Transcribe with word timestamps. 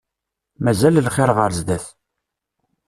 Mazal 0.63 0.95
lxir 1.07 1.29
ɣer 1.37 1.51
sdat. 1.59 1.85